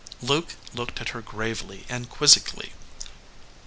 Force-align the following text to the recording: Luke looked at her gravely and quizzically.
Luke 0.23 0.55
looked 0.73 0.99
at 0.99 1.09
her 1.09 1.21
gravely 1.21 1.85
and 1.87 2.09
quizzically. 2.09 2.73